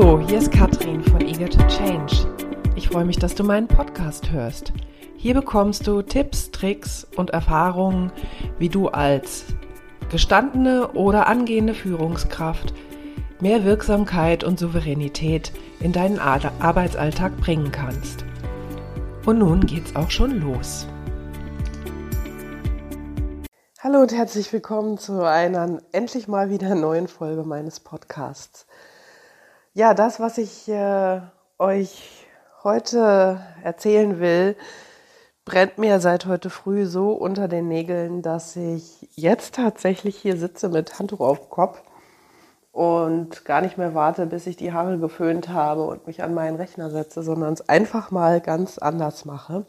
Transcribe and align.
Hallo, 0.00 0.20
hier 0.20 0.38
ist 0.38 0.52
Katrin 0.52 1.02
von 1.02 1.20
Eager 1.22 1.50
to 1.50 1.58
Change. 1.66 2.24
Ich 2.76 2.88
freue 2.88 3.04
mich, 3.04 3.18
dass 3.18 3.34
du 3.34 3.42
meinen 3.42 3.66
Podcast 3.66 4.30
hörst. 4.30 4.72
Hier 5.16 5.34
bekommst 5.34 5.88
du 5.88 6.02
Tipps, 6.02 6.52
Tricks 6.52 7.04
und 7.16 7.30
Erfahrungen, 7.30 8.12
wie 8.60 8.68
du 8.68 8.86
als 8.86 9.46
gestandene 10.08 10.86
oder 10.92 11.26
angehende 11.26 11.74
Führungskraft 11.74 12.72
mehr 13.40 13.64
Wirksamkeit 13.64 14.44
und 14.44 14.60
Souveränität 14.60 15.50
in 15.80 15.90
deinen 15.90 16.20
Arbeitsalltag 16.20 17.36
bringen 17.38 17.72
kannst. 17.72 18.24
Und 19.26 19.40
nun 19.40 19.66
geht's 19.66 19.96
auch 19.96 20.12
schon 20.12 20.40
los. 20.40 20.86
Hallo 23.80 23.98
und 23.98 24.12
herzlich 24.12 24.52
willkommen 24.52 24.96
zu 24.96 25.26
einer 25.26 25.80
endlich 25.90 26.28
mal 26.28 26.50
wieder 26.50 26.76
neuen 26.76 27.08
Folge 27.08 27.42
meines 27.42 27.80
Podcasts. 27.80 28.64
Ja, 29.78 29.94
das, 29.94 30.18
was 30.18 30.38
ich 30.38 30.68
äh, 30.68 31.20
euch 31.56 32.26
heute 32.64 33.40
erzählen 33.62 34.18
will, 34.18 34.56
brennt 35.44 35.78
mir 35.78 36.00
seit 36.00 36.26
heute 36.26 36.50
früh 36.50 36.84
so 36.84 37.12
unter 37.12 37.46
den 37.46 37.68
Nägeln, 37.68 38.20
dass 38.20 38.56
ich 38.56 39.08
jetzt 39.14 39.54
tatsächlich 39.54 40.16
hier 40.16 40.36
sitze 40.36 40.68
mit 40.68 40.98
Handtuch 40.98 41.20
auf 41.20 41.38
dem 41.42 41.50
Kopf 41.50 41.80
und 42.72 43.44
gar 43.44 43.60
nicht 43.60 43.78
mehr 43.78 43.94
warte, 43.94 44.26
bis 44.26 44.48
ich 44.48 44.56
die 44.56 44.72
Haare 44.72 44.98
geföhnt 44.98 45.48
habe 45.48 45.84
und 45.84 46.08
mich 46.08 46.24
an 46.24 46.34
meinen 46.34 46.56
Rechner 46.56 46.90
setze, 46.90 47.22
sondern 47.22 47.52
es 47.52 47.68
einfach 47.68 48.10
mal 48.10 48.40
ganz 48.40 48.78
anders 48.78 49.26
mache. 49.26 49.64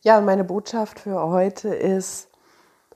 Ja, 0.00 0.22
meine 0.22 0.44
Botschaft 0.44 1.00
für 1.00 1.20
heute 1.20 1.68
ist, 1.68 2.30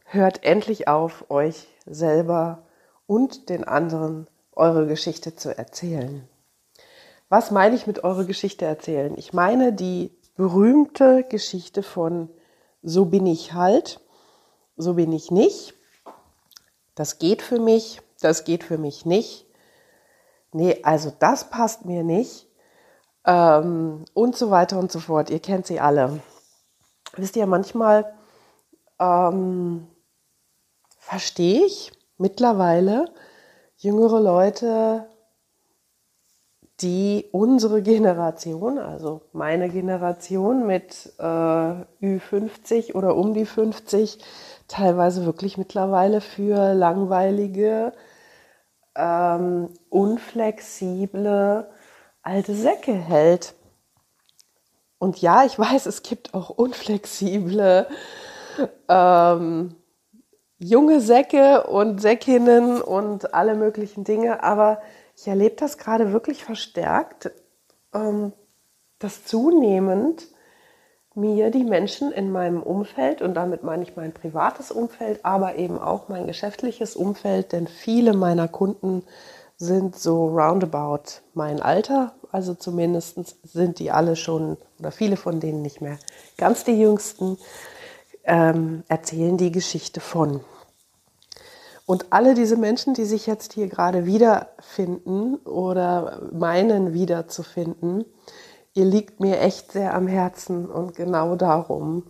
hört 0.07 0.45
endlich 0.45 0.89
auf, 0.89 1.31
euch 1.31 1.69
selber 1.85 2.63
und 3.07 3.51
den 3.51 3.65
anderen 3.65 4.29
eure 4.57 4.87
Geschichte 4.87 5.37
zu 5.37 5.57
erzählen. 5.57 6.29
Was 7.29 7.51
meine 7.51 7.75
ich 7.75 7.87
mit 7.87 8.05
eure 8.05 8.27
Geschichte 8.27 8.65
erzählen? 8.65 9.15
Ich 9.17 9.33
meine 9.33 9.73
die 9.73 10.17
berühmte 10.37 11.25
Geschichte 11.25 11.83
von 11.83 12.29
so 12.83 13.07
bin 13.07 13.27
ich 13.27 13.55
halt, 13.55 14.01
so 14.77 14.95
bin 14.95 15.13
ich 15.13 15.31
nicht. 15.31 15.75
Das 16.95 17.19
geht 17.19 17.43
für 17.43 17.59
mich, 17.59 18.03
das 18.21 18.45
geht 18.45 18.63
für 18.63 18.79
mich 18.79 19.07
nicht. 19.07 19.47
Nee, 20.53 20.81
also 20.83 21.13
das 21.19 21.51
passt 21.51 21.85
mir 21.85 22.05
nicht. 22.05 22.47
Ähm, 23.27 24.05
und 24.13 24.37
so 24.37 24.51
weiter 24.51 24.79
und 24.79 24.93
so 24.93 25.01
fort. 25.01 25.31
Ihr 25.31 25.41
kennt 25.41 25.67
sie 25.67 25.81
alle. 25.81 26.21
Wisst 27.17 27.37
ihr, 27.37 27.47
manchmal 27.47 28.15
ähm, 29.01 29.89
verstehe 30.99 31.65
ich 31.65 31.93
mittlerweile 32.19 33.07
jüngere 33.85 34.21
Leute, 34.21 35.07
die 36.81 37.29
unsere 37.31 37.83
Generation, 37.83 38.79
also 38.79 39.21
meine 39.33 39.69
Generation 39.69 40.67
mit 40.67 41.13
äh, 41.19 41.23
Ü50 41.23 42.95
oder 42.95 43.15
um 43.15 43.33
die 43.35 43.47
50, 43.47 44.19
teilweise 44.67 45.25
wirklich 45.25 45.57
mittlerweile 45.57 46.21
für 46.21 46.75
langweilige, 46.75 47.93
ähm, 48.97 49.69
unflexible 49.91 51.69
alte 52.23 52.55
Säcke 52.55 52.93
hält. 52.93 53.55
Und 54.99 55.21
ja, 55.21 55.45
ich 55.45 55.59
weiß, 55.59 55.87
es 55.87 56.03
gibt 56.03 56.35
auch 56.35 56.51
unflexible 56.51 57.87
ähm, 58.89 59.77
junge 60.65 61.01
Säcke 61.01 61.65
und 61.65 62.01
Säckinnen 62.01 62.81
und 62.81 63.35
alle 63.35 63.55
möglichen 63.55 64.03
Dinge, 64.05 64.43
aber 64.43 64.81
ich 65.15 65.29
erlebe 65.29 65.57
das 65.57 65.77
gerade 65.77 66.13
wirklich 66.13 66.43
verstärkt, 66.43 67.31
ähm, 67.93 68.33
dass 68.99 69.27
zunehmend 69.27 70.27
mir 71.15 71.51
die 71.51 71.65
Menschen 71.65 72.13
in 72.13 72.33
meinem 72.33 72.63
Umfeld, 72.63 73.21
und 73.21 73.35
damit 73.35 73.63
meine 73.63 73.83
ich 73.83 73.95
mein 73.95 74.13
privates 74.13 74.71
Umfeld, 74.71 75.25
aber 75.25 75.57
eben 75.57 75.79
auch 75.79 76.09
mein 76.09 76.27
geschäftliches 76.27 76.97
Umfeld, 76.97 77.53
denn 77.53 77.69
viele 77.69 78.15
meiner 78.15 78.49
Kunden 78.49 79.05
sind 79.57 79.97
so 79.97 80.29
roundabout 80.29 81.21
mein 81.35 81.61
Alter, 81.61 82.15
also 82.33 82.55
zumindest 82.55 83.37
sind 83.47 83.79
die 83.79 83.91
alle 83.91 84.17
schon, 84.17 84.57
oder 84.81 84.91
viele 84.91 85.17
von 85.17 85.41
denen 85.41 85.61
nicht 85.61 85.83
mehr 85.83 85.99
ganz 86.39 86.65
die 86.65 86.81
jüngsten, 86.81 87.37
ähm, 88.25 88.83
erzählen 88.89 89.37
die 89.37 89.53
Geschichte 89.53 90.01
von. 90.01 90.41
Und 91.87 92.07
alle 92.11 92.35
diese 92.35 92.57
Menschen, 92.57 92.95
die 92.95 93.05
sich 93.05 93.27
jetzt 93.27 93.53
hier 93.53 93.69
gerade 93.69 94.07
wiederfinden 94.07 95.37
oder 95.37 96.23
meinen 96.33 96.95
wiederzufinden, 96.95 98.07
ihr 98.73 98.87
liegt 98.87 99.21
mir 99.21 99.41
echt 99.41 99.73
sehr 99.73 99.95
am 99.95 100.07
Herzen 100.07 100.67
und 100.67 100.95
genau 100.95 101.37
darum 101.37 102.05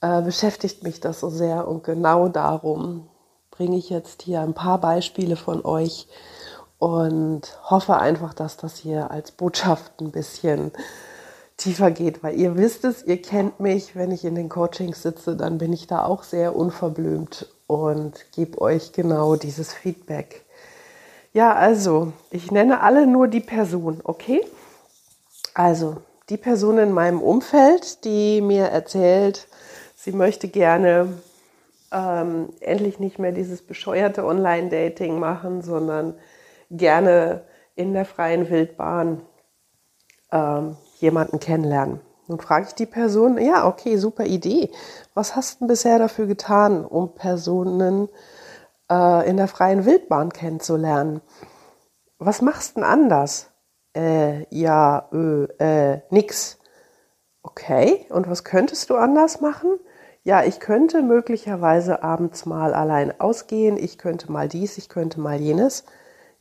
äh, 0.00 0.22
beschäftigt 0.22 0.82
mich 0.82 1.00
das 1.00 1.20
so 1.20 1.30
sehr 1.30 1.68
und 1.68 1.84
genau 1.84 2.28
darum 2.28 3.08
bringe 3.52 3.76
ich 3.76 3.88
jetzt 3.88 4.22
hier 4.22 4.40
ein 4.40 4.54
paar 4.54 4.80
Beispiele 4.80 5.36
von 5.36 5.64
euch 5.64 6.08
und 6.78 7.58
hoffe 7.64 7.98
einfach, 7.98 8.34
dass 8.34 8.56
das 8.56 8.76
hier 8.76 9.10
als 9.10 9.32
Botschaft 9.32 10.00
ein 10.00 10.10
bisschen 10.10 10.72
tiefer 11.56 11.90
geht, 11.90 12.22
weil 12.22 12.38
ihr 12.38 12.56
wisst 12.56 12.84
es, 12.84 13.04
ihr 13.04 13.20
kennt 13.20 13.58
mich, 13.60 13.96
wenn 13.96 14.12
ich 14.12 14.24
in 14.24 14.36
den 14.36 14.48
Coachings 14.48 15.02
sitze, 15.02 15.36
dann 15.36 15.58
bin 15.58 15.72
ich 15.72 15.86
da 15.86 16.04
auch 16.04 16.22
sehr 16.22 16.54
unverblümt 16.54 17.48
und 17.68 18.32
gebe 18.32 18.60
euch 18.60 18.92
genau 18.92 19.36
dieses 19.36 19.72
Feedback. 19.72 20.44
Ja, 21.32 21.54
also, 21.54 22.12
ich 22.30 22.50
nenne 22.50 22.80
alle 22.80 23.06
nur 23.06 23.28
die 23.28 23.40
Person, 23.40 24.00
okay? 24.02 24.44
Also, 25.54 25.98
die 26.30 26.38
Person 26.38 26.78
in 26.78 26.90
meinem 26.90 27.22
Umfeld, 27.22 28.04
die 28.04 28.40
mir 28.40 28.64
erzählt, 28.64 29.46
sie 29.94 30.12
möchte 30.12 30.48
gerne 30.48 31.12
ähm, 31.92 32.48
endlich 32.60 32.98
nicht 32.98 33.18
mehr 33.18 33.32
dieses 33.32 33.62
bescheuerte 33.62 34.24
Online-Dating 34.24 35.18
machen, 35.18 35.62
sondern 35.62 36.14
gerne 36.70 37.42
in 37.76 37.92
der 37.92 38.04
freien 38.04 38.50
Wildbahn 38.50 39.22
ähm, 40.32 40.76
jemanden 41.00 41.38
kennenlernen. 41.38 42.00
Nun 42.28 42.40
frage 42.40 42.66
ich 42.68 42.74
die 42.74 42.86
Person, 42.86 43.38
ja, 43.38 43.66
okay, 43.66 43.96
super 43.96 44.26
Idee. 44.26 44.70
Was 45.14 45.34
hast 45.34 45.60
du 45.60 45.66
bisher 45.66 45.98
dafür 45.98 46.26
getan, 46.26 46.84
um 46.84 47.14
Personen 47.14 48.10
äh, 48.90 49.28
in 49.28 49.38
der 49.38 49.48
freien 49.48 49.86
Wildbahn 49.86 50.30
kennenzulernen? 50.30 51.22
Was 52.18 52.42
machst 52.42 52.76
du 52.76 52.80
denn 52.80 52.84
anders? 52.84 53.48
Äh, 53.96 54.44
ja, 54.54 55.08
äh, 55.10 55.44
äh, 55.94 56.00
nix. 56.10 56.58
Okay, 57.42 58.06
und 58.10 58.28
was 58.28 58.44
könntest 58.44 58.90
du 58.90 58.96
anders 58.96 59.40
machen? 59.40 59.80
Ja, 60.22 60.44
ich 60.44 60.60
könnte 60.60 61.00
möglicherweise 61.00 62.02
abends 62.02 62.44
mal 62.44 62.74
allein 62.74 63.18
ausgehen, 63.18 63.78
ich 63.78 63.96
könnte 63.96 64.30
mal 64.30 64.48
dies, 64.48 64.76
ich 64.76 64.90
könnte 64.90 65.18
mal 65.18 65.40
jenes. 65.40 65.84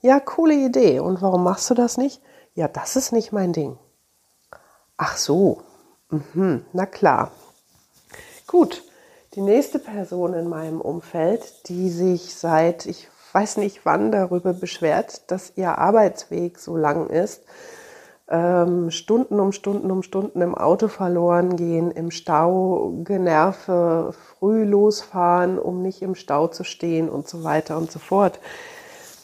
Ja, 0.01 0.19
coole 0.19 0.53
Idee. 0.53 0.99
Und 0.99 1.21
warum 1.21 1.45
machst 1.45 1.69
du 1.69 1.73
das 1.73 1.95
nicht? 1.95 2.21
Ja, 2.55 2.67
das 2.67 2.97
ist 2.97 3.13
nicht 3.13 3.31
mein 3.31 3.53
Ding. 3.53 3.77
Ach 4.97 5.15
so, 5.15 5.61
Mhm, 6.09 6.65
na 6.73 6.85
klar. 6.85 7.31
Gut, 8.47 8.83
die 9.35 9.41
nächste 9.41 9.77
Person 9.77 10.33
in 10.33 10.47
meinem 10.47 10.79
Umfeld, 10.79 11.67
die 11.67 11.89
sich 11.89 12.33
seit, 12.35 12.85
ich 12.85 13.09
weiß 13.33 13.57
nicht 13.57 13.85
wann, 13.85 14.11
darüber 14.11 14.53
beschwert, 14.53 15.29
dass 15.29 15.53
ihr 15.57 15.77
Arbeitsweg 15.77 16.59
so 16.59 16.77
lang 16.77 17.09
ist, 17.09 17.43
ähm, 18.29 18.89
Stunden 18.89 19.39
um 19.39 19.51
Stunden 19.51 19.91
um 19.91 20.01
Stunden 20.01 20.41
im 20.41 20.55
Auto 20.55 20.87
verloren 20.87 21.55
gehen, 21.57 21.91
im 21.91 22.11
Stau 22.11 22.93
Generve, 23.03 24.13
früh 24.13 24.63
losfahren, 24.63 25.59
um 25.59 25.81
nicht 25.81 26.01
im 26.01 26.15
Stau 26.15 26.47
zu 26.47 26.63
stehen 26.63 27.09
und 27.09 27.27
so 27.27 27.43
weiter 27.43 27.77
und 27.77 27.91
so 27.91 27.99
fort. 27.99 28.39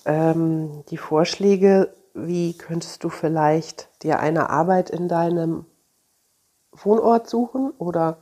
Ähm, 0.05 0.83
die 0.89 0.97
Vorschläge, 0.97 1.93
wie 2.13 2.57
könntest 2.57 3.03
du 3.03 3.09
vielleicht 3.09 3.89
dir 4.03 4.19
eine 4.19 4.49
Arbeit 4.49 4.89
in 4.89 5.07
deinem 5.07 5.65
Wohnort 6.75 7.29
suchen 7.29 7.71
oder 7.77 8.17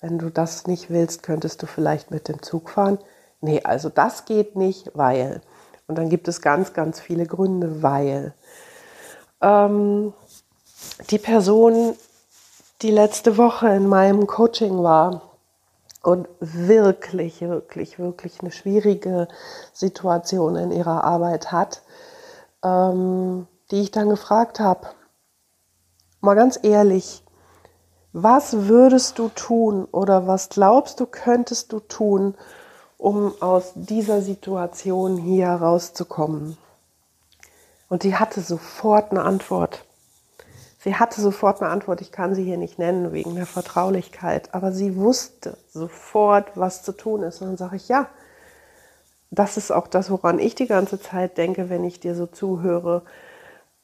wenn 0.00 0.18
du 0.18 0.30
das 0.30 0.66
nicht 0.66 0.90
willst, 0.90 1.22
könntest 1.22 1.62
du 1.62 1.66
vielleicht 1.66 2.10
mit 2.10 2.28
dem 2.28 2.42
Zug 2.42 2.70
fahren. 2.70 2.98
Nee, 3.40 3.62
also 3.64 3.88
das 3.88 4.24
geht 4.24 4.56
nicht, 4.56 4.90
weil. 4.94 5.40
Und 5.86 5.96
dann 5.96 6.08
gibt 6.08 6.28
es 6.28 6.40
ganz, 6.40 6.72
ganz 6.72 7.00
viele 7.00 7.26
Gründe, 7.26 7.82
weil. 7.82 8.34
Ähm, 9.40 10.12
die 11.10 11.18
Person, 11.18 11.96
die 12.82 12.90
letzte 12.90 13.36
Woche 13.36 13.68
in 13.68 13.88
meinem 13.88 14.26
Coaching 14.26 14.82
war 14.82 15.22
und 16.02 16.28
wirklich, 16.40 17.40
wirklich, 17.40 17.98
wirklich 17.98 18.40
eine 18.40 18.50
schwierige 18.50 19.28
Situation 19.72 20.56
in 20.56 20.70
ihrer 20.70 21.04
Arbeit 21.04 21.50
hat, 21.50 21.82
ähm, 22.62 23.46
die 23.70 23.80
ich 23.80 23.90
dann 23.90 24.10
gefragt 24.10 24.60
habe, 24.60 24.88
mal 26.20 26.34
ganz 26.34 26.58
ehrlich, 26.62 27.23
was 28.16 28.68
würdest 28.68 29.18
du 29.18 29.28
tun 29.28 29.86
oder 29.90 30.28
was 30.28 30.48
glaubst 30.48 31.00
du, 31.00 31.06
könntest 31.06 31.72
du 31.72 31.80
tun, 31.80 32.36
um 32.96 33.34
aus 33.42 33.72
dieser 33.74 34.22
Situation 34.22 35.16
hier 35.16 35.46
herauszukommen? 35.48 36.56
Und 37.88 38.04
sie 38.04 38.14
hatte 38.14 38.40
sofort 38.40 39.10
eine 39.10 39.24
Antwort. 39.24 39.84
Sie 40.78 40.94
hatte 40.94 41.20
sofort 41.20 41.60
eine 41.60 41.72
Antwort, 41.72 42.00
ich 42.02 42.12
kann 42.12 42.36
sie 42.36 42.44
hier 42.44 42.56
nicht 42.56 42.78
nennen 42.78 43.12
wegen 43.12 43.34
der 43.34 43.46
Vertraulichkeit, 43.46 44.54
aber 44.54 44.70
sie 44.70 44.94
wusste 44.94 45.58
sofort, 45.72 46.52
was 46.54 46.84
zu 46.84 46.92
tun 46.92 47.24
ist. 47.24 47.40
Und 47.40 47.48
dann 47.48 47.56
sage 47.56 47.76
ich, 47.76 47.88
ja, 47.88 48.08
das 49.32 49.56
ist 49.56 49.72
auch 49.72 49.88
das, 49.88 50.08
woran 50.08 50.38
ich 50.38 50.54
die 50.54 50.68
ganze 50.68 51.00
Zeit 51.00 51.36
denke, 51.36 51.68
wenn 51.68 51.82
ich 51.82 51.98
dir 51.98 52.14
so 52.14 52.26
zuhöre. 52.26 53.02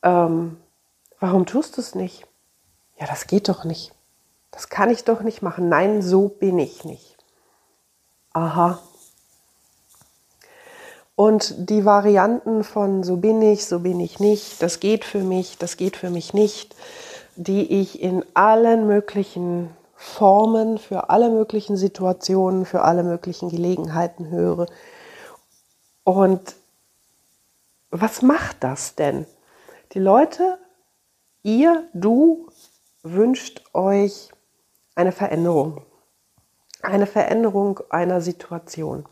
Ähm, 0.05 0.57
warum 1.19 1.47
tust 1.47 1.79
du 1.79 1.81
es 1.81 1.97
nicht? 1.97 2.29
Ja, 2.97 3.09
das 3.09 3.27
geht 3.27 3.49
doch 3.49 3.65
nicht. 3.65 3.93
Das 4.51 4.69
kann 4.69 4.91
ich 4.91 5.05
doch 5.05 5.23
nicht 5.23 5.43
machen. 5.43 5.69
Nein, 5.69 6.03
so 6.03 6.29
bin 6.29 6.59
ich 6.59 6.85
nicht. 6.85 7.25
Aha. 8.33 8.81
Und 11.15 11.69
die 11.69 11.85
Varianten 11.85 12.65
von 12.65 13.03
so 13.03 13.19
bin 13.19 13.43
ich, 13.43 13.67
so 13.67 13.81
bin 13.81 14.01
ich 14.01 14.21
nicht, 14.21 14.63
das 14.63 14.81
geht 14.81 15.05
für 15.05 15.19
mich, 15.19 15.59
das 15.59 15.77
geht 15.77 15.97
für 15.97 16.09
mich 16.09 16.33
nicht, 16.33 16.75
die 17.37 17.81
ich 17.81 18.03
in 18.03 18.25
allen 18.33 18.87
möglichen 18.87 19.69
Formen, 19.95 20.79
für 20.79 21.11
alle 21.11 21.29
möglichen 21.29 21.77
Situationen, 21.77 22.65
für 22.65 22.83
alle 22.83 23.03
möglichen 23.03 23.51
Gelegenheiten 23.51 24.31
höre. 24.31 24.67
Und 26.05 26.57
was 27.91 28.23
macht 28.23 28.65
das 28.65 28.95
denn? 28.95 29.27
Die 29.93 29.99
Leute, 29.99 30.57
ihr, 31.43 31.85
du 31.93 32.49
wünscht 33.03 33.63
euch 33.75 34.31
eine 35.01 35.13
Veränderung. 35.13 35.83
Eine 36.83 37.07
Veränderung 37.07 37.81
einer 37.89 38.21
Situation. 38.21 39.07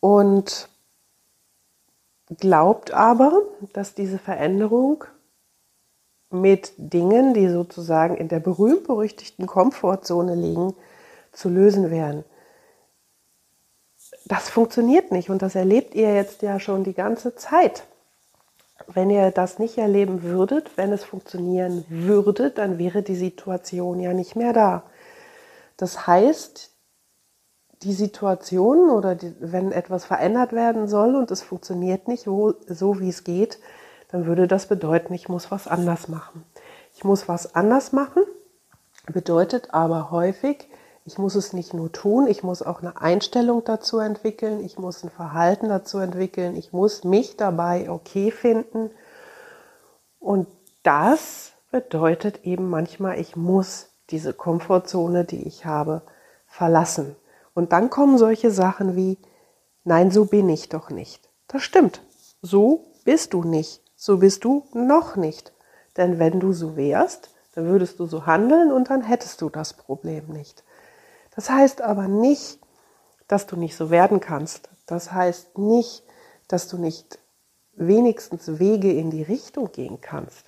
Und 0.00 0.68
glaubt 2.38 2.92
aber, 2.92 3.42
dass 3.72 3.94
diese 3.94 4.18
Veränderung 4.18 5.04
mit 6.30 6.72
Dingen, 6.76 7.34
die 7.34 7.48
sozusagen 7.48 8.16
in 8.16 8.28
der 8.28 8.40
berühmt-berüchtigten 8.40 9.46
Komfortzone 9.46 10.34
liegen, 10.34 10.74
zu 11.32 11.48
lösen 11.48 11.90
wären. 11.90 12.24
Das 14.24 14.48
funktioniert 14.48 15.12
nicht 15.12 15.30
und 15.30 15.42
das 15.42 15.54
erlebt 15.54 15.94
ihr 15.94 16.14
jetzt 16.14 16.42
ja 16.42 16.58
schon 16.58 16.84
die 16.84 16.94
ganze 16.94 17.34
Zeit. 17.36 17.84
Wenn 18.86 19.10
ihr 19.10 19.30
das 19.30 19.58
nicht 19.58 19.78
erleben 19.78 20.22
würdet, 20.22 20.76
wenn 20.76 20.92
es 20.92 21.04
funktionieren 21.04 21.84
würde, 21.88 22.50
dann 22.50 22.78
wäre 22.78 23.02
die 23.02 23.16
Situation 23.16 24.00
ja 24.00 24.14
nicht 24.14 24.36
mehr 24.36 24.52
da. 24.52 24.84
Das 25.76 26.06
heißt, 26.06 26.70
die 27.82 27.92
Situation 27.92 28.90
oder 28.90 29.14
die, 29.14 29.34
wenn 29.40 29.72
etwas 29.72 30.04
verändert 30.04 30.52
werden 30.52 30.88
soll 30.88 31.14
und 31.14 31.30
es 31.30 31.42
funktioniert 31.42 32.08
nicht 32.08 32.26
wo, 32.26 32.54
so, 32.66 33.00
wie 33.00 33.08
es 33.08 33.24
geht, 33.24 33.58
dann 34.10 34.26
würde 34.26 34.46
das 34.46 34.66
bedeuten, 34.66 35.14
ich 35.14 35.28
muss 35.28 35.50
was 35.50 35.66
anders 35.66 36.08
machen. 36.08 36.44
Ich 36.94 37.04
muss 37.04 37.28
was 37.28 37.54
anders 37.54 37.92
machen, 37.92 38.22
bedeutet 39.06 39.72
aber 39.72 40.10
häufig, 40.10 40.68
ich 41.04 41.18
muss 41.18 41.34
es 41.34 41.52
nicht 41.52 41.74
nur 41.74 41.90
tun, 41.90 42.26
ich 42.26 42.42
muss 42.42 42.62
auch 42.62 42.82
eine 42.82 43.00
Einstellung 43.00 43.64
dazu 43.64 43.98
entwickeln, 43.98 44.64
ich 44.64 44.78
muss 44.78 45.02
ein 45.02 45.10
Verhalten 45.10 45.68
dazu 45.68 45.98
entwickeln, 45.98 46.56
ich 46.56 46.72
muss 46.72 47.04
mich 47.04 47.36
dabei 47.36 47.90
okay 47.90 48.30
finden. 48.30 48.90
Und 50.18 50.46
das 50.82 51.52
bedeutet 51.70 52.44
eben 52.44 52.68
manchmal, 52.68 53.18
ich 53.18 53.36
muss 53.36 53.88
diese 54.10 54.32
Komfortzone, 54.32 55.24
die 55.24 55.46
ich 55.46 55.64
habe, 55.64 56.02
verlassen. 56.46 57.16
Und 57.54 57.72
dann 57.72 57.90
kommen 57.90 58.18
solche 58.18 58.50
Sachen 58.50 58.96
wie, 58.96 59.18
nein, 59.84 60.10
so 60.10 60.26
bin 60.26 60.48
ich 60.48 60.68
doch 60.68 60.90
nicht. 60.90 61.28
Das 61.48 61.62
stimmt. 61.62 62.02
So 62.42 62.92
bist 63.04 63.32
du 63.32 63.44
nicht. 63.44 63.82
So 63.96 64.18
bist 64.18 64.44
du 64.44 64.66
noch 64.72 65.16
nicht. 65.16 65.52
Denn 65.96 66.18
wenn 66.18 66.40
du 66.40 66.52
so 66.52 66.76
wärst, 66.76 67.30
dann 67.54 67.66
würdest 67.66 67.98
du 67.98 68.06
so 68.06 68.26
handeln 68.26 68.72
und 68.72 68.90
dann 68.90 69.02
hättest 69.02 69.40
du 69.40 69.50
das 69.50 69.74
Problem 69.74 70.28
nicht. 70.28 70.64
Das 71.34 71.50
heißt 71.50 71.82
aber 71.82 72.08
nicht, 72.08 72.58
dass 73.28 73.46
du 73.46 73.56
nicht 73.56 73.76
so 73.76 73.90
werden 73.90 74.20
kannst. 74.20 74.68
Das 74.86 75.12
heißt 75.12 75.58
nicht, 75.58 76.02
dass 76.48 76.68
du 76.68 76.78
nicht 76.78 77.18
wenigstens 77.74 78.58
Wege 78.58 78.92
in 78.92 79.10
die 79.10 79.22
Richtung 79.22 79.70
gehen 79.72 80.00
kannst. 80.00 80.46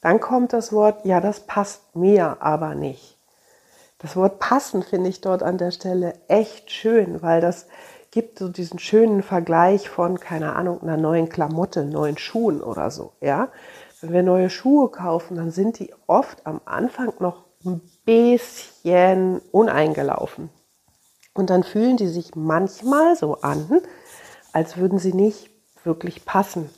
Dann 0.00 0.20
kommt 0.20 0.52
das 0.52 0.72
Wort, 0.72 1.04
ja, 1.04 1.20
das 1.20 1.40
passt 1.40 1.96
mir 1.96 2.36
aber 2.40 2.74
nicht. 2.74 3.16
Das 3.98 4.14
Wort 4.14 4.38
passen 4.38 4.82
finde 4.84 5.10
ich 5.10 5.20
dort 5.20 5.42
an 5.42 5.58
der 5.58 5.72
Stelle 5.72 6.14
echt 6.28 6.70
schön, 6.70 7.20
weil 7.20 7.40
das 7.40 7.66
gibt 8.10 8.38
so 8.38 8.48
diesen 8.48 8.78
schönen 8.78 9.22
Vergleich 9.22 9.88
von, 9.88 10.20
keine 10.20 10.54
Ahnung, 10.54 10.82
einer 10.82 10.96
neuen 10.96 11.28
Klamotte, 11.28 11.84
neuen 11.84 12.16
Schuhen 12.16 12.62
oder 12.62 12.90
so, 12.90 13.12
ja. 13.20 13.48
Wenn 14.00 14.12
wir 14.12 14.22
neue 14.22 14.50
Schuhe 14.50 14.88
kaufen, 14.90 15.36
dann 15.36 15.50
sind 15.50 15.80
die 15.80 15.92
oft 16.06 16.46
am 16.46 16.60
Anfang 16.64 17.12
noch 17.18 17.47
ein 17.64 17.80
bisschen 18.04 19.40
uneingelaufen. 19.52 20.50
Und 21.34 21.50
dann 21.50 21.62
fühlen 21.62 21.96
die 21.96 22.08
sich 22.08 22.34
manchmal 22.34 23.16
so 23.16 23.40
an, 23.40 23.82
als 24.52 24.76
würden 24.76 24.98
sie 24.98 25.12
nicht 25.12 25.50
wirklich 25.84 26.24
passen. 26.24 26.70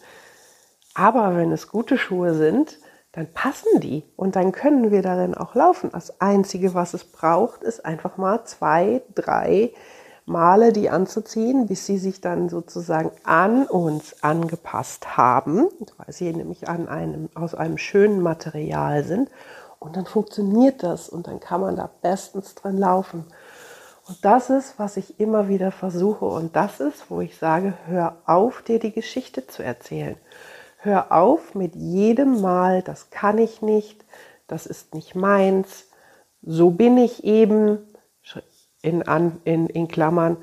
Aber 0.95 1.37
wenn 1.37 1.53
es 1.53 1.69
gute 1.69 1.97
Schuhe 1.97 2.35
sind, 2.35 2.79
dann 3.13 3.33
passen 3.33 3.81
die 3.81 4.05
und 4.17 4.37
dann 4.37 4.53
können 4.53 4.91
wir 4.91 5.03
darin 5.03 5.35
auch 5.35 5.55
laufen. 5.55 5.91
Das 5.93 6.21
Einzige, 6.21 6.75
was 6.75 6.95
es 6.95 7.05
braucht, 7.05 7.63
ist 7.63 7.85
einfach 7.85 8.17
mal 8.19 8.45
zwei, 8.45 9.03
drei 9.15 9.73
Male 10.27 10.73
die 10.73 10.91
anzuziehen, 10.91 11.67
bis 11.67 11.87
sie 11.87 11.99
sich 11.99 12.21
dann 12.21 12.49
sozusagen 12.49 13.11
an 13.25 13.67
uns 13.67 14.23
angepasst 14.23 15.17
haben, 15.17 15.69
weil 15.97 16.13
sie 16.13 16.33
nämlich 16.33 16.69
an 16.69 16.89
einem, 16.89 17.31
aus 17.35 17.55
einem 17.55 17.79
schönen 17.79 18.21
Material 18.21 19.03
sind. 19.03 19.29
Und 19.81 19.97
dann 19.97 20.07
funktioniert 20.07 20.85
das 20.85 21.09
und 21.09 21.27
dann 21.27 21.41
kann 21.41 21.63
man 21.63 21.75
da 21.75 21.91
bestens 22.03 22.55
drin 22.55 22.79
laufen. 22.79 23.25
Und 24.07 24.25
das 24.25 24.51
ist, 24.51 24.79
was 24.79 24.97
ich 24.97 25.19
immer 25.19 25.49
wieder 25.49 25.73
versuche. 25.73 26.27
Und 26.27 26.55
das 26.55 26.81
ist, 26.81 27.11
wo 27.11 27.21
ich 27.21 27.37
sage, 27.39 27.75
hör 27.87 28.17
auf, 28.27 28.63
dir 28.63 28.79
die 28.79 28.93
Geschichte 28.93 29.47
zu 29.47 29.63
erzählen. 29.65 30.17
Hör 30.79 31.13
auf 31.13 31.55
mit 31.55 31.75
jedem 31.75 32.41
Mal, 32.41 32.83
das 32.83 33.11
kann 33.11 33.39
ich 33.39 33.63
nicht, 33.63 34.05
das 34.47 34.67
ist 34.67 34.95
nicht 34.95 35.15
meins, 35.15 35.87
so 36.43 36.71
bin 36.71 36.97
ich 36.97 37.25
eben, 37.25 37.79
in, 38.83 39.03
in, 39.45 39.67
in 39.67 39.89
Klammern, 39.89 40.39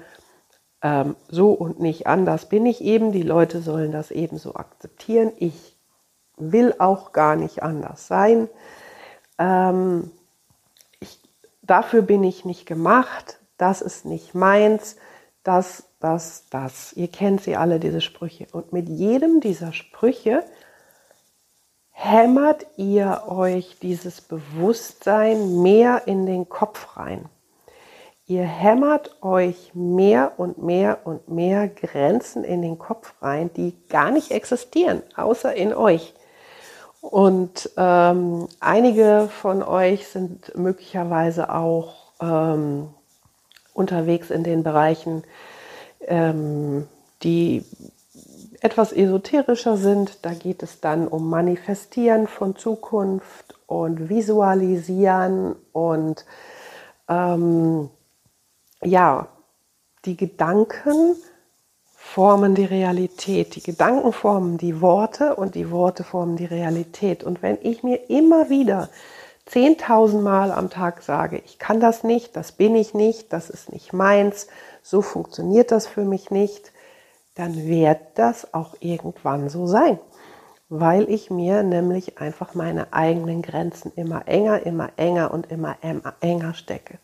ähm, 0.82 1.16
so 1.28 1.52
und 1.52 1.80
nicht 1.80 2.08
anders 2.08 2.50
bin 2.50 2.66
ich 2.66 2.82
eben, 2.82 3.12
die 3.12 3.24
Leute 3.24 3.62
sollen 3.62 3.92
das 3.92 4.12
eben 4.12 4.38
so 4.38 4.56
akzeptieren, 4.56 5.32
ich 5.38 5.76
will 6.38 6.76
auch 6.78 7.14
gar 7.14 7.36
nicht 7.36 7.64
anders 7.64 8.08
sein, 8.08 8.48
ähm, 9.38 10.12
ich, 11.00 11.20
dafür 11.62 12.02
bin 12.02 12.24
ich 12.24 12.46
nicht 12.46 12.66
gemacht, 12.66 13.40
das 13.58 13.82
ist 13.82 14.06
nicht 14.06 14.36
meins, 14.36 14.98
das 15.44 15.88
das, 16.00 16.46
das. 16.50 16.94
Ihr 16.94 17.08
kennt 17.08 17.42
sie 17.42 17.56
alle, 17.56 17.80
diese 17.80 18.02
Sprüche. 18.02 18.48
Und 18.52 18.74
mit 18.74 18.90
jedem 18.90 19.40
dieser 19.40 19.74
Sprüche 19.74 20.44
hämmert 21.92 22.68
ihr 22.78 23.24
euch 23.28 23.78
dieses 23.82 24.22
Bewusstsein 24.22 25.62
mehr 25.62 26.04
in 26.06 26.26
den 26.26 26.48
Kopf 26.50 26.98
rein. 26.98 27.26
Ihr 28.28 28.44
hämmert 28.44 29.24
euch 29.24 29.72
mehr 29.74 30.34
und 30.38 30.62
mehr 30.62 31.00
und 31.06 31.30
mehr 31.30 31.70
Grenzen 31.70 32.44
in 32.44 32.62
den 32.62 32.78
Kopf 32.78 33.14
rein, 33.22 33.50
die 33.56 33.74
gar 33.88 34.12
nicht 34.12 34.32
existieren, 34.32 35.02
außer 35.16 35.56
in 35.56 35.74
euch. 35.74 36.14
Und 37.10 37.70
ähm, 37.78 38.48
einige 38.60 39.30
von 39.42 39.64
euch 39.64 40.08
sind 40.08 40.56
möglicherweise 40.58 41.54
auch 41.54 42.12
ähm, 42.20 42.90
unterwegs 43.74 44.30
in 44.30 44.44
den 44.44 44.64
Bereichen 44.64 45.24
ähm, 46.02 46.88
die 47.24 47.64
etwas 48.62 48.92
esoterischer 48.92 49.78
sind. 49.78 50.26
Da 50.26 50.34
geht 50.34 50.64
es 50.64 50.82
dann 50.82 51.08
um 51.08 51.30
Manifestieren 51.30 52.28
von 52.28 52.56
Zukunft 52.56 53.56
und 53.68 54.10
Visualisieren 54.10 55.56
und 55.74 56.26
ähm, 57.08 57.90
ja, 58.84 59.28
die 60.06 60.18
Gedanken 60.18 61.16
formen 62.14 62.56
die 62.56 62.66
Realität. 62.66 63.56
Die 63.56 63.62
Gedanken 63.62 64.14
formen 64.14 64.58
die 64.58 64.82
Worte 64.82 65.36
und 65.36 65.56
die 65.56 65.70
Worte 65.70 66.04
formen 66.04 66.38
die 66.38 66.46
Realität. 66.46 67.24
Und 67.24 67.42
wenn 67.42 67.58
ich 67.62 67.84
mir 67.84 68.10
immer 68.10 68.50
wieder 68.50 68.90
10.000 69.50 70.22
Mal 70.22 70.52
am 70.52 70.70
Tag 70.70 71.04
sage, 71.04 71.42
ich 71.46 71.60
kann 71.60 71.80
das 71.80 72.04
nicht, 72.04 72.36
das 72.36 72.54
bin 72.54 72.76
ich 72.76 72.94
nicht, 72.94 73.34
das 73.34 73.50
ist 73.50 73.72
nicht 73.72 73.94
meins, 73.94 74.48
so 74.82 75.02
funktioniert 75.02 75.72
das 75.72 75.86
für 75.86 76.06
mich 76.06 76.32
nicht, 76.32 76.72
dann 77.36 77.56
wird 77.68 78.00
das 78.16 78.54
auch 78.54 78.76
irgendwann 78.80 79.50
so 79.50 79.68
sein, 79.68 80.00
weil 80.70 81.10
ich 81.10 81.30
mir 81.30 81.62
nämlich 81.62 82.20
einfach 82.20 82.56
meine 82.56 82.94
eigenen 82.94 83.42
Grenzen 83.42 83.92
immer 83.96 84.28
enger, 84.28 84.66
immer 84.66 84.90
enger 84.96 85.32
und 85.32 85.52
immer 85.52 85.76
enger 86.22 86.54
stecke. 86.54 87.00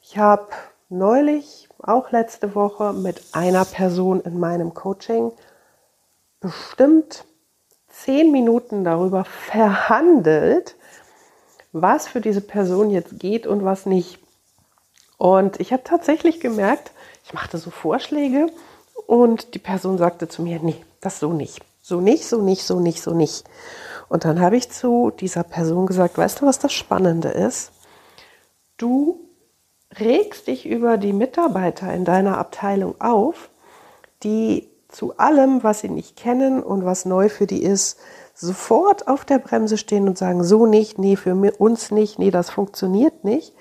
Ich 0.00 0.16
habe 0.16 0.48
neulich, 0.88 1.67
auch 1.78 2.10
letzte 2.10 2.54
Woche, 2.54 2.92
mit 2.92 3.22
einer 3.32 3.64
Person 3.64 4.20
in 4.20 4.38
meinem 4.38 4.74
Coaching 4.74 5.32
bestimmt 6.40 7.24
zehn 7.88 8.30
Minuten 8.30 8.84
darüber 8.84 9.24
verhandelt, 9.24 10.76
was 11.72 12.08
für 12.08 12.20
diese 12.20 12.40
Person 12.40 12.90
jetzt 12.90 13.18
geht 13.18 13.46
und 13.46 13.64
was 13.64 13.86
nicht. 13.86 14.18
Und 15.16 15.60
ich 15.60 15.72
habe 15.72 15.82
tatsächlich 15.84 16.40
gemerkt, 16.40 16.92
ich 17.24 17.32
machte 17.32 17.58
so 17.58 17.70
Vorschläge 17.70 18.46
und 19.06 19.54
die 19.54 19.58
Person 19.58 19.98
sagte 19.98 20.28
zu 20.28 20.42
mir, 20.42 20.60
nee, 20.60 20.82
das 21.00 21.18
so 21.20 21.32
nicht. 21.32 21.60
So 21.82 22.00
nicht, 22.00 22.26
so 22.26 22.40
nicht, 22.42 22.64
so 22.64 22.80
nicht, 22.80 23.02
so 23.02 23.12
nicht. 23.12 23.44
Und 24.08 24.24
dann 24.24 24.40
habe 24.40 24.56
ich 24.56 24.70
zu 24.70 25.10
dieser 25.10 25.42
Person 25.42 25.86
gesagt, 25.86 26.18
weißt 26.18 26.40
du, 26.40 26.46
was 26.46 26.58
das 26.58 26.72
Spannende 26.72 27.28
ist? 27.28 27.72
Du 28.76 29.27
regst 29.98 30.46
dich 30.46 30.66
über 30.66 30.96
die 30.96 31.12
Mitarbeiter 31.12 31.92
in 31.92 32.04
deiner 32.04 32.38
Abteilung 32.38 33.00
auf, 33.00 33.50
die 34.22 34.68
zu 34.88 35.16
allem, 35.18 35.62
was 35.62 35.80
sie 35.80 35.88
nicht 35.88 36.16
kennen 36.16 36.62
und 36.62 36.84
was 36.84 37.04
neu 37.04 37.28
für 37.28 37.46
die 37.46 37.62
ist, 37.62 37.98
sofort 38.34 39.08
auf 39.08 39.24
der 39.24 39.38
Bremse 39.38 39.76
stehen 39.76 40.08
und 40.08 40.16
sagen, 40.16 40.44
so 40.44 40.66
nicht, 40.66 40.98
nee, 40.98 41.16
für 41.16 41.34
uns 41.58 41.90
nicht, 41.90 42.18
nee, 42.18 42.30
das 42.30 42.50
funktioniert 42.50 43.24
nicht. 43.24 43.52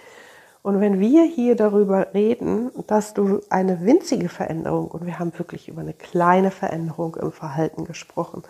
Und 0.61 0.81
wenn 0.81 0.99
wir 0.99 1.23
hier 1.23 1.55
darüber 1.55 2.13
reden, 2.13 2.71
dass 2.87 3.13
du 3.13 3.41
eine 3.49 3.85
winzige 3.85 4.29
Veränderung, 4.29 4.91
und 4.91 5.05
wir 5.05 5.17
haben 5.17 5.31
wirklich 5.37 5.69
über 5.69 5.81
eine 5.81 5.93
kleine 5.93 6.51
Veränderung 6.51 7.15
im 7.15 7.31
Verhalten 7.31 7.85
gesprochen, 7.85 8.43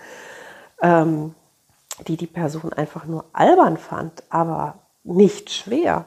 ähm, 0.81 1.35
die 2.07 2.17
die 2.17 2.27
Person 2.27 2.73
einfach 2.73 3.05
nur 3.05 3.25
albern 3.33 3.77
fand, 3.77 4.23
aber 4.29 4.79
nicht 5.03 5.51
schwer. 5.51 6.05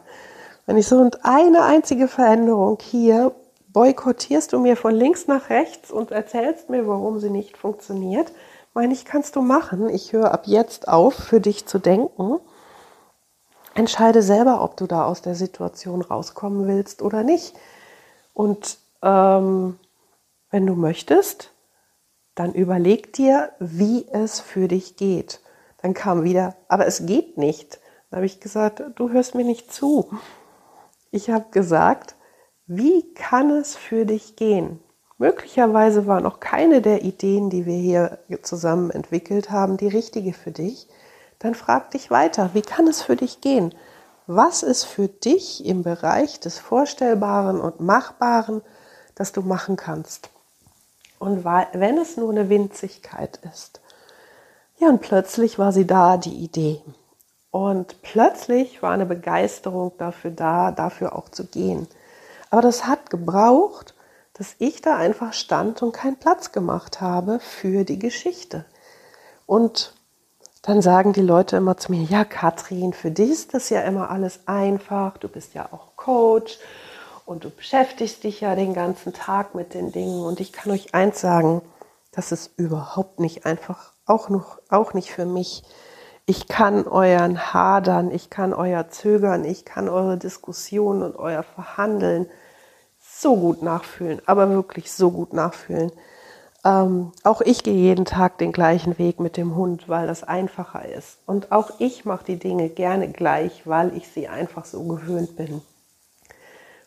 Wenn 0.70 0.78
ich 0.78 0.86
so 0.86 0.98
und 0.98 1.24
eine 1.24 1.64
einzige 1.64 2.06
Veränderung 2.06 2.78
hier 2.80 3.32
boykottierst 3.72 4.52
du 4.52 4.60
mir 4.60 4.76
von 4.76 4.94
links 4.94 5.26
nach 5.26 5.50
rechts 5.50 5.90
und 5.90 6.12
erzählst 6.12 6.70
mir, 6.70 6.86
warum 6.86 7.18
sie 7.18 7.28
nicht 7.28 7.56
funktioniert, 7.56 8.30
meine 8.72 8.92
ich, 8.92 9.04
kannst 9.04 9.34
du 9.34 9.42
machen. 9.42 9.88
Ich 9.88 10.12
höre 10.12 10.30
ab 10.30 10.44
jetzt 10.46 10.86
auf, 10.86 11.14
für 11.14 11.40
dich 11.40 11.66
zu 11.66 11.80
denken 11.80 12.38
entscheide 13.74 14.22
selber, 14.22 14.62
ob 14.62 14.76
du 14.76 14.86
da 14.86 15.06
aus 15.06 15.22
der 15.22 15.34
Situation 15.34 16.02
rauskommen 16.02 16.68
willst 16.68 17.02
oder 17.02 17.24
nicht. 17.24 17.56
Und 18.32 18.78
ähm, 19.02 19.76
wenn 20.52 20.68
du 20.68 20.76
möchtest, 20.76 21.50
dann 22.36 22.52
überleg 22.52 23.12
dir, 23.12 23.50
wie 23.58 24.06
es 24.12 24.38
für 24.38 24.68
dich 24.68 24.94
geht. 24.94 25.40
Dann 25.82 25.94
kam 25.94 26.22
wieder, 26.22 26.54
aber 26.68 26.86
es 26.86 27.06
geht 27.06 27.38
nicht. 27.38 27.80
Dann 28.10 28.18
habe 28.18 28.26
ich 28.26 28.38
gesagt, 28.38 28.84
du 28.94 29.10
hörst 29.10 29.34
mir 29.34 29.44
nicht 29.44 29.72
zu. 29.72 30.08
Ich 31.10 31.30
habe 31.30 31.46
gesagt, 31.50 32.14
wie 32.66 33.12
kann 33.14 33.50
es 33.50 33.76
für 33.76 34.06
dich 34.06 34.36
gehen? 34.36 34.80
Möglicherweise 35.18 36.06
war 36.06 36.20
noch 36.20 36.40
keine 36.40 36.80
der 36.80 37.02
Ideen, 37.02 37.50
die 37.50 37.66
wir 37.66 37.76
hier 38.26 38.42
zusammen 38.42 38.90
entwickelt 38.90 39.50
haben, 39.50 39.76
die 39.76 39.88
richtige 39.88 40.32
für 40.32 40.50
dich 40.50 40.88
dann 41.40 41.54
frag 41.54 41.90
dich 41.90 42.10
weiter, 42.10 42.50
wie 42.52 42.62
kann 42.62 42.86
es 42.86 43.02
für 43.02 43.16
dich 43.16 43.40
gehen? 43.40 43.74
Was 44.26 44.62
ist 44.62 44.84
für 44.84 45.08
dich 45.08 45.64
im 45.64 45.82
Bereich 45.82 46.38
des 46.38 46.58
Vorstellbaren 46.58 47.60
und 47.60 47.80
Machbaren, 47.80 48.62
das 49.16 49.32
du 49.32 49.40
machen 49.40 49.76
kannst? 49.76 50.30
Und 51.18 51.44
wenn 51.44 51.98
es 51.98 52.16
nur 52.16 52.30
eine 52.30 52.48
Winzigkeit 52.48 53.40
ist. 53.52 53.80
Ja, 54.78 54.88
und 54.88 55.00
plötzlich 55.00 55.58
war 55.58 55.72
sie 55.72 55.86
da, 55.86 56.16
die 56.16 56.36
Idee. 56.36 56.80
Und 57.50 58.02
plötzlich 58.02 58.82
war 58.82 58.92
eine 58.92 59.06
Begeisterung 59.06 59.92
dafür 59.98 60.30
da, 60.30 60.70
dafür 60.70 61.16
auch 61.16 61.28
zu 61.28 61.46
gehen. 61.46 61.88
Aber 62.50 62.62
das 62.62 62.86
hat 62.86 63.10
gebraucht, 63.10 63.94
dass 64.34 64.54
ich 64.58 64.80
da 64.80 64.96
einfach 64.96 65.32
stand 65.32 65.82
und 65.82 65.92
keinen 65.92 66.16
Platz 66.16 66.52
gemacht 66.52 67.00
habe 67.00 67.40
für 67.40 67.84
die 67.84 67.98
Geschichte. 67.98 68.64
Und 69.46 69.94
dann 70.62 70.82
sagen 70.82 71.12
die 71.12 71.22
Leute 71.22 71.56
immer 71.56 71.76
zu 71.76 71.90
mir, 71.92 72.02
ja 72.02 72.24
Katrin, 72.24 72.92
für 72.92 73.10
dich 73.10 73.30
ist 73.30 73.54
das 73.54 73.70
ja 73.70 73.80
immer 73.82 74.10
alles 74.10 74.40
einfach, 74.46 75.18
du 75.18 75.28
bist 75.28 75.54
ja 75.54 75.68
auch 75.72 75.96
Coach 75.96 76.58
und 77.24 77.44
du 77.44 77.50
beschäftigst 77.50 78.24
dich 78.24 78.40
ja 78.40 78.54
den 78.54 78.74
ganzen 78.74 79.12
Tag 79.12 79.54
mit 79.54 79.74
den 79.74 79.92
Dingen 79.92 80.22
und 80.22 80.40
ich 80.40 80.52
kann 80.52 80.72
euch 80.72 80.94
eins 80.94 81.20
sagen, 81.20 81.62
das 82.12 82.32
ist 82.32 82.52
überhaupt 82.56 83.20
nicht 83.20 83.46
einfach, 83.46 83.92
auch, 84.04 84.28
noch, 84.28 84.58
auch 84.68 84.94
nicht 84.94 85.10
für 85.10 85.26
mich. 85.26 85.62
Ich 86.30 86.46
kann 86.46 86.86
euren 86.86 87.52
Hadern, 87.52 88.12
ich 88.12 88.30
kann 88.30 88.54
euer 88.54 88.88
Zögern, 88.88 89.44
ich 89.44 89.64
kann 89.64 89.88
eure 89.88 90.16
Diskussionen 90.16 91.02
und 91.02 91.16
euer 91.16 91.42
Verhandeln 91.42 92.26
so 93.00 93.34
gut 93.34 93.62
nachfühlen, 93.62 94.22
aber 94.26 94.48
wirklich 94.48 94.92
so 94.92 95.10
gut 95.10 95.32
nachfühlen. 95.32 95.90
Ähm, 96.64 97.10
auch 97.24 97.40
ich 97.40 97.64
gehe 97.64 97.74
jeden 97.74 98.04
Tag 98.04 98.38
den 98.38 98.52
gleichen 98.52 98.96
Weg 98.96 99.18
mit 99.18 99.36
dem 99.36 99.56
Hund, 99.56 99.88
weil 99.88 100.06
das 100.06 100.22
einfacher 100.22 100.84
ist. 100.88 101.18
Und 101.26 101.50
auch 101.50 101.72
ich 101.80 102.04
mache 102.04 102.26
die 102.26 102.38
Dinge 102.38 102.68
gerne 102.68 103.08
gleich, 103.08 103.66
weil 103.66 103.96
ich 103.96 104.06
sie 104.06 104.28
einfach 104.28 104.66
so 104.66 104.84
gewöhnt 104.84 105.34
bin. 105.34 105.60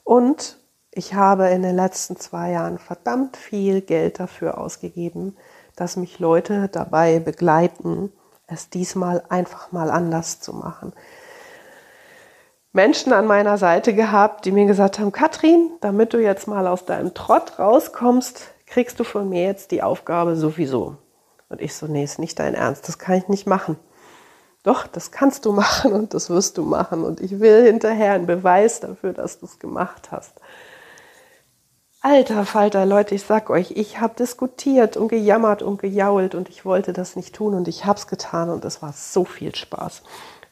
Und 0.06 0.58
ich 0.90 1.16
habe 1.16 1.50
in 1.50 1.64
den 1.64 1.76
letzten 1.76 2.16
zwei 2.16 2.52
Jahren 2.52 2.80
verdammt 2.80 3.36
viel 3.36 3.82
Geld 3.82 4.22
dafür 4.22 4.58
ausgegeben, 4.58 5.36
dass 5.76 5.98
mich 5.98 6.20
Leute 6.20 6.70
dabei 6.70 7.20
begleiten, 7.20 8.10
es 8.54 8.70
diesmal 8.70 9.24
einfach 9.30 9.72
mal 9.72 9.90
anders 9.92 10.40
zu 10.40 10.54
machen. 10.54 10.94
Menschen 12.72 13.14
an 13.14 13.28
meiner 13.28 13.58
Seite 13.58 13.94
gehabt, 13.94 14.46
die 14.46 14.52
mir 14.52 14.66
gesagt 14.66 14.98
haben, 14.98 15.12
Katrin, 15.12 15.72
damit 15.82 16.14
du 16.14 16.18
jetzt 16.18 16.48
mal 16.48 16.66
aus 16.66 16.86
deinem 16.86 17.14
Trott 17.14 17.60
rauskommst, 17.60 18.48
kriegst 18.66 19.00
du 19.00 19.04
von 19.04 19.30
mir 19.30 19.44
jetzt 19.44 19.70
die 19.70 19.84
Aufgabe 19.84 20.36
sowieso. 20.36 20.98
Und 21.50 21.62
ich 21.62 21.76
so, 21.76 21.86
nee, 21.86 22.04
ist 22.04 22.18
nicht 22.18 22.40
dein 22.40 22.56
Ernst, 22.56 22.88
das 22.88 22.98
kann 22.98 23.16
ich 23.16 23.28
nicht 23.28 23.46
machen. 23.46 23.78
Doch, 24.64 24.88
das 24.88 25.12
kannst 25.12 25.46
du 25.46 25.52
machen 25.52 25.94
und 25.94 26.14
das 26.14 26.30
wirst 26.30 26.58
du 26.58 26.64
machen. 26.64 27.04
Und 27.04 27.20
ich 27.22 27.40
will 27.40 27.64
hinterher 27.64 28.14
einen 28.14 28.26
Beweis 28.26 28.80
dafür, 28.80 29.14
dass 29.14 29.40
du 29.40 29.46
es 29.46 29.60
gemacht 29.60 30.10
hast. 30.12 30.40
Alter 32.06 32.46
Falter, 32.46 32.86
Leute, 32.86 33.16
ich 33.16 33.24
sag 33.24 33.50
euch, 33.50 33.72
ich 33.78 34.02
habe 34.02 34.14
diskutiert 34.16 34.98
und 34.98 35.08
gejammert 35.08 35.62
und 35.62 35.80
gejault 35.80 36.36
und 36.36 36.50
ich 36.50 36.66
wollte 36.66 36.92
das 36.92 37.16
nicht 37.16 37.34
tun 37.34 37.54
und 37.54 37.70
ich 37.70 37.86
habe 37.86 37.98
es 37.98 38.08
getan 38.08 38.50
und 38.50 38.66
es 38.66 38.82
war 38.82 38.92
so 38.92 39.24
viel 39.24 39.56
Spaß. 39.56 40.04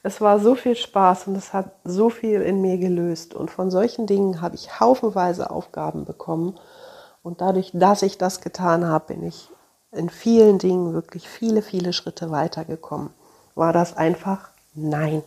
Es 0.02 0.22
war 0.22 0.40
so 0.40 0.56
viel 0.56 0.78
Spaß 0.78 1.28
und 1.28 1.36
es 1.36 1.52
hat 1.52 1.74
so 1.84 2.10
viel 2.10 2.40
in 2.42 2.62
mir 2.62 2.78
gelöst 2.78 3.34
und 3.34 3.52
von 3.52 3.70
solchen 3.70 4.08
Dingen 4.08 4.40
habe 4.40 4.56
ich 4.56 4.80
haufenweise 4.80 5.50
Aufgaben 5.52 6.06
bekommen 6.06 6.58
und 7.22 7.42
dadurch, 7.42 7.72
dass 7.74 8.02
ich 8.02 8.18
das 8.18 8.40
getan 8.40 8.88
habe, 8.88 9.14
bin 9.14 9.22
ich 9.22 9.50
in 9.92 10.10
vielen 10.10 10.58
Dingen 10.58 10.94
wirklich 10.94 11.28
viele, 11.28 11.62
viele 11.62 11.92
Schritte 11.92 12.32
weitergekommen. 12.32 13.10
War 13.56 13.74
das 13.74 13.98
einfach? 13.98 14.52
Nein. 14.74 15.22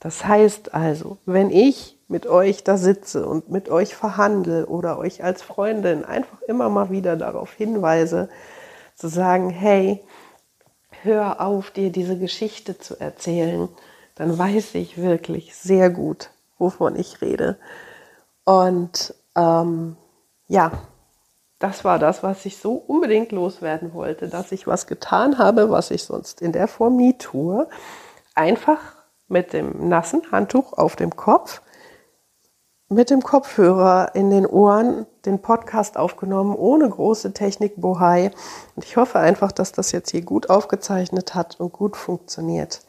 Das 0.00 0.26
heißt 0.26 0.74
also, 0.74 1.18
wenn 1.24 1.50
ich 1.50 1.95
mit 2.08 2.26
euch 2.26 2.64
da 2.64 2.76
sitze 2.76 3.26
und 3.26 3.50
mit 3.50 3.68
euch 3.68 3.94
verhandle 3.94 4.66
oder 4.66 4.98
euch 4.98 5.24
als 5.24 5.42
Freundin 5.42 6.04
einfach 6.04 6.40
immer 6.42 6.68
mal 6.68 6.90
wieder 6.90 7.16
darauf 7.16 7.52
hinweise, 7.52 8.28
zu 8.94 9.08
sagen, 9.08 9.50
hey, 9.50 10.02
hör 11.02 11.40
auf, 11.40 11.70
dir 11.70 11.90
diese 11.90 12.18
Geschichte 12.18 12.78
zu 12.78 12.98
erzählen, 12.98 13.68
dann 14.14 14.38
weiß 14.38 14.74
ich 14.76 14.98
wirklich 14.98 15.54
sehr 15.54 15.90
gut, 15.90 16.30
wovon 16.58 16.96
ich 16.96 17.20
rede. 17.20 17.58
Und 18.44 19.14
ähm, 19.34 19.96
ja, 20.48 20.72
das 21.58 21.84
war 21.84 21.98
das, 21.98 22.22
was 22.22 22.44
ich 22.46 22.58
so 22.58 22.74
unbedingt 22.74 23.32
loswerden 23.32 23.94
wollte, 23.94 24.28
dass 24.28 24.52
ich 24.52 24.66
was 24.66 24.86
getan 24.86 25.38
habe, 25.38 25.70
was 25.70 25.90
ich 25.90 26.04
sonst 26.04 26.40
in 26.40 26.52
der 26.52 26.68
Form 26.68 26.96
nie 26.96 27.16
tue. 27.18 27.68
Einfach 28.34 28.80
mit 29.28 29.52
dem 29.52 29.88
nassen 29.88 30.22
Handtuch 30.30 30.74
auf 30.74 30.96
dem 30.96 31.16
Kopf, 31.16 31.62
mit 32.88 33.10
dem 33.10 33.22
Kopfhörer 33.22 34.14
in 34.14 34.30
den 34.30 34.46
Ohren 34.46 35.06
den 35.24 35.42
Podcast 35.42 35.96
aufgenommen, 35.96 36.54
ohne 36.54 36.88
große 36.88 37.32
Technik-Bohai. 37.32 38.30
Und 38.76 38.84
ich 38.84 38.96
hoffe 38.96 39.18
einfach, 39.18 39.50
dass 39.50 39.72
das 39.72 39.90
jetzt 39.92 40.10
hier 40.10 40.22
gut 40.22 40.50
aufgezeichnet 40.50 41.34
hat 41.34 41.58
und 41.58 41.72
gut 41.72 41.96
funktioniert. 41.96 42.82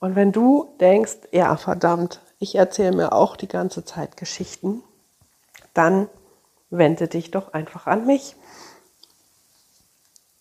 Und 0.00 0.16
wenn 0.16 0.32
du 0.32 0.68
denkst, 0.80 1.18
ja 1.32 1.56
verdammt, 1.56 2.20
ich 2.38 2.54
erzähle 2.54 2.96
mir 2.96 3.12
auch 3.12 3.36
die 3.36 3.48
ganze 3.48 3.84
Zeit 3.84 4.16
Geschichten, 4.16 4.82
dann 5.74 6.08
wende 6.70 7.08
dich 7.08 7.30
doch 7.30 7.52
einfach 7.52 7.86
an 7.86 8.06
mich. 8.06 8.36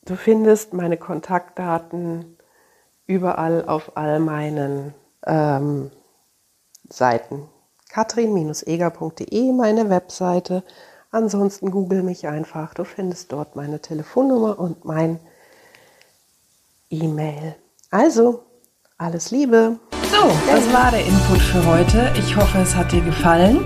Du 0.03 0.15
findest 0.15 0.73
meine 0.73 0.97
Kontaktdaten 0.97 2.37
überall 3.05 3.65
auf 3.67 3.97
all 3.97 4.19
meinen 4.19 4.93
ähm, 5.25 5.91
Seiten. 6.89 7.49
katrin-eger.de, 7.97 9.53
meine 9.53 9.89
Webseite. 9.89 10.63
Ansonsten 11.09 11.71
google 11.71 12.03
mich 12.03 12.27
einfach. 12.27 12.75
Du 12.75 12.83
findest 12.83 13.31
dort 13.31 13.55
meine 13.55 13.79
Telefonnummer 13.79 14.59
und 14.59 14.85
mein 14.85 15.19
E-Mail. 16.91 17.55
Also, 17.89 18.43
alles 18.99 19.31
Liebe. 19.31 19.79
So, 20.11 20.29
das 20.45 20.71
war 20.71 20.91
der 20.91 21.05
Input 21.07 21.39
für 21.39 21.65
heute. 21.65 22.13
Ich 22.19 22.35
hoffe, 22.35 22.59
es 22.59 22.75
hat 22.75 22.91
dir 22.91 23.01
gefallen. 23.01 23.65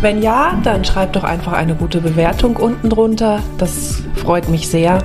Wenn 0.00 0.22
ja, 0.22 0.58
dann 0.64 0.82
schreib 0.82 1.12
doch 1.12 1.24
einfach 1.24 1.52
eine 1.52 1.74
gute 1.74 2.00
Bewertung 2.00 2.56
unten 2.56 2.88
drunter. 2.88 3.42
Das 3.58 4.02
freut 4.16 4.48
mich 4.48 4.70
sehr. 4.70 5.04